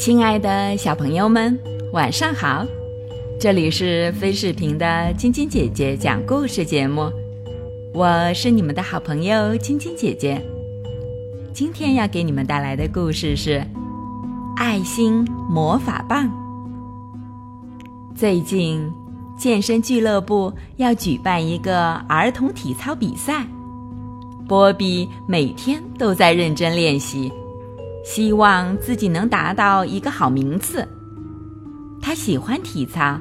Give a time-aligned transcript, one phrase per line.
[0.00, 1.60] 亲爱的小朋友们，
[1.92, 2.64] 晚上好！
[3.38, 7.12] 这里是飞视频的晶晶姐姐讲故事节目，
[7.92, 10.42] 我是你们的好朋友晶晶姐姐。
[11.52, 13.58] 今天要给你们带来的故事是
[14.56, 16.26] 《爱心魔法棒》。
[18.16, 18.90] 最近，
[19.36, 23.46] 健身俱乐部要举办一个儿童体操比赛，
[24.48, 27.30] 波比每天都在认真练习。
[28.04, 30.86] 希望自己能达到一个好名次。
[32.00, 33.18] 他喜欢体操，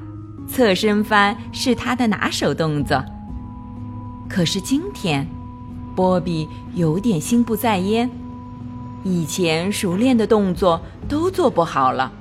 [0.47, 3.03] 侧身翻是他的拿手动作。
[4.29, 5.27] 可是今天，
[5.95, 8.09] 波比有点心不在焉，
[9.03, 12.11] 以前熟练的动作都做不好了。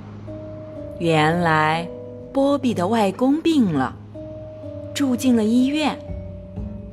[0.99, 1.87] 原来，
[2.33, 3.95] 波比的外公病了，
[4.93, 5.97] 住进了医院。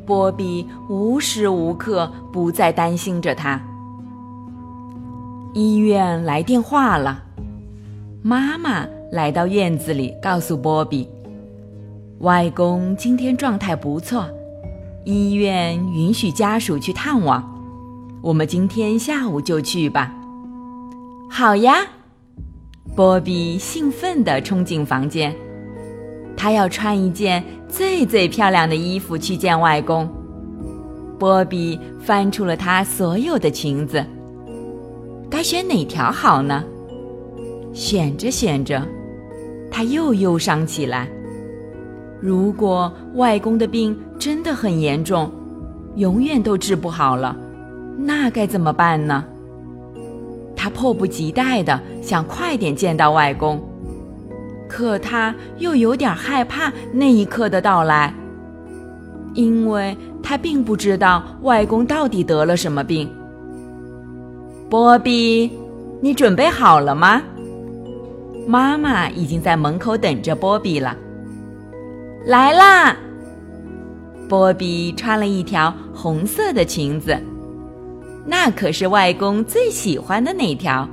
[0.06, 3.60] 波比无时无刻不在担心着他。
[5.56, 7.24] 医院来电话了，
[8.20, 11.08] 妈妈来到院子里，告诉波比
[12.20, 14.28] ：“外公今天状态不错，
[15.06, 17.42] 医院允许家属去探望，
[18.20, 20.14] 我们今天下午就去吧。”
[21.32, 21.76] 好呀，
[22.94, 25.34] 波比兴奋地冲进房间，
[26.36, 30.06] 他要穿一件最最漂亮的衣服去见外公。
[31.18, 34.04] 波比翻出了他所有的裙子。
[35.28, 36.64] 该选哪条好呢？
[37.72, 38.82] 选着选着，
[39.70, 41.08] 他又忧伤起来。
[42.20, 45.30] 如果外公的病真的很严重，
[45.96, 47.36] 永远都治不好了，
[47.98, 49.24] 那该怎么办呢？
[50.54, 53.60] 他迫不及待的想快点见到外公，
[54.66, 58.14] 可他又有点害怕那一刻的到来，
[59.34, 63.08] 因为他并不知道外公到底得了什么病。
[64.68, 65.52] 波比，
[66.00, 67.22] 你准备好了吗？
[68.48, 70.96] 妈妈已经在门口等着波比了。
[72.24, 72.96] 来啦！
[74.28, 77.16] 波比穿了一条红色的裙子，
[78.26, 80.88] 那可是外公最喜欢的那条，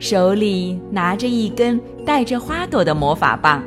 [0.00, 3.62] 手里拿着一根带着花朵的魔法棒，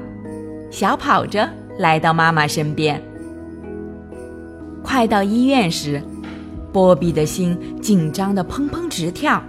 [0.69, 1.49] 小跑着
[1.79, 3.01] 来到妈妈身边。
[4.83, 6.01] 快到医院时。
[6.75, 9.41] 波比的心紧张的砰砰直跳。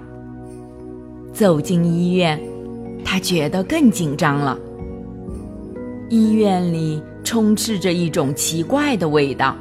[1.33, 2.41] 走进医院，
[3.05, 4.57] 他觉得更紧张了。
[6.09, 9.57] 医院里充斥着一种奇怪的味道，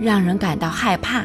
[0.00, 1.24] 让人感到害怕。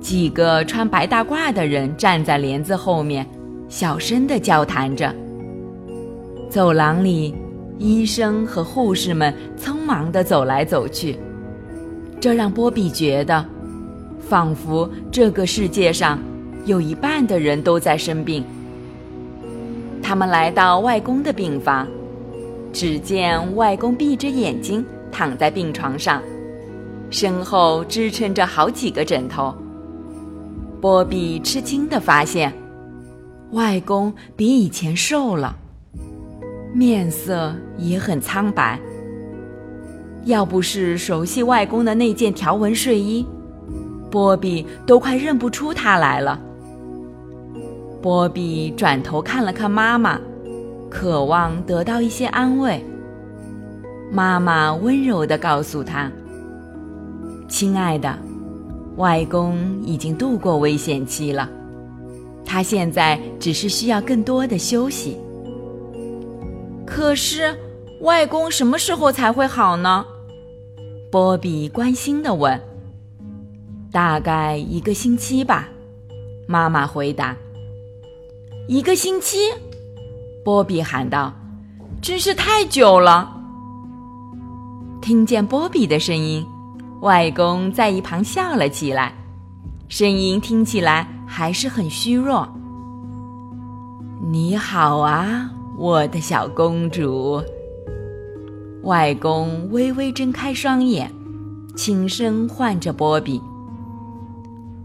[0.00, 3.26] 几个穿白大褂的人站在帘子后面，
[3.68, 5.14] 小声的交谈着。
[6.48, 7.34] 走廊里，
[7.76, 11.18] 医生和护士们匆忙的走来走去，
[12.18, 13.44] 这让波比觉得。
[14.32, 16.18] 仿佛这个世界上
[16.64, 18.42] 有一半的人都在生病。
[20.02, 21.86] 他们来到外公的病房，
[22.72, 26.22] 只见外公闭着眼睛躺在病床上，
[27.10, 29.54] 身后支撑着好几个枕头。
[30.80, 32.50] 波比吃惊地发现，
[33.50, 35.54] 外公比以前瘦了，
[36.72, 38.80] 面色也很苍白。
[40.24, 43.26] 要不是熟悉外公的那件条纹睡衣。
[44.12, 46.38] 波比都快认不出他来了。
[48.02, 50.20] 波比转头看了看妈妈，
[50.90, 52.84] 渴望得到一些安慰。
[54.10, 56.12] 妈妈温柔地告诉他
[57.48, 58.14] ：“亲爱的，
[58.96, 61.48] 外公已经度过危险期了，
[62.44, 65.16] 他现在只是需要更多的休息。”
[66.84, 67.56] 可是，
[68.02, 70.04] 外公什么时候才会好呢？
[71.10, 72.60] 波比关心地问。
[73.92, 75.68] 大概一个星期吧，
[76.46, 77.36] 妈妈回答。
[78.66, 79.36] 一个星期，
[80.42, 81.30] 波比喊道
[82.00, 83.36] ：“真是太久了。”
[85.02, 86.42] 听见波比的声音，
[87.02, 89.12] 外公在一旁笑了起来，
[89.88, 92.48] 声音听起来还是很虚弱。
[94.26, 97.42] “你好啊，我的小公主。”
[98.84, 101.12] 外公微微睁开双眼，
[101.76, 103.38] 轻声唤着波比。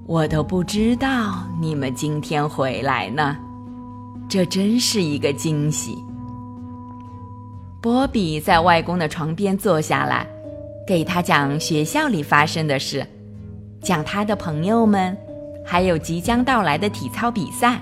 [0.07, 3.35] 我都不知道你们今天回来呢，
[4.29, 6.01] 这真是一个惊喜。
[7.81, 10.25] 波比在外公的床边坐下来，
[10.87, 13.05] 给他讲学校里发生的事，
[13.81, 15.15] 讲他的朋友们，
[15.65, 17.77] 还有即将到来的体操比赛。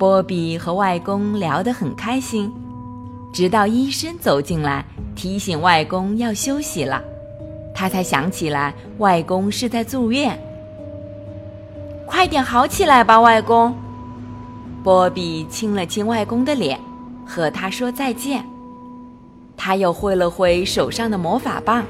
[0.00, 2.52] 波比和外公聊得很开心，
[3.32, 7.00] 直到医生走进来提醒外公要休息了，
[7.72, 10.36] 他才想起来外公是在住院。
[12.06, 13.74] 快点好起来吧，外公！
[14.82, 16.80] 波比亲了亲外公的脸，
[17.26, 18.44] 和他说再见。
[19.56, 21.84] 他又挥了挥手上的魔法棒，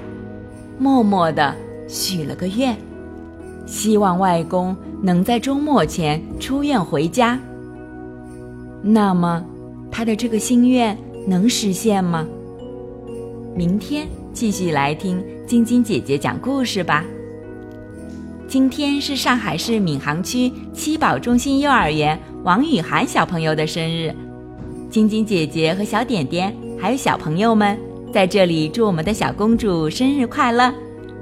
[0.79, 1.55] 默默地
[1.87, 2.77] 许了个愿，
[3.67, 7.39] 希望外公能在周末前出院回家。
[8.83, 9.45] 那么，
[9.91, 10.97] 他的这个心愿
[11.27, 12.27] 能实现吗？
[13.55, 17.05] 明天继续来听晶晶姐姐讲故事吧。
[18.49, 24.15] 今天是上海市闵行区七宝中心幼儿园王雨涵小朋友的生日，
[24.89, 27.77] 晶晶姐姐和小点点还有小朋友们
[28.13, 30.73] 在这里祝我们的小公主生日快乐，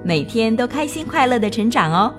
[0.05, 2.13] 每天都开心快乐的成长哦。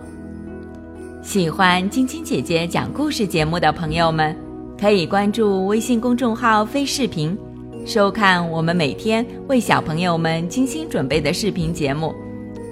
[1.22, 4.36] 喜欢晶晶姐姐讲故事节目的朋友们，
[4.80, 7.38] 可以关注微信公众号“飞视频”，
[7.86, 12.12] 收看我们每天为小朋友们精心准备的视频节目，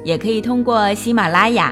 [0.03, 1.71] 也可以通过喜马拉雅。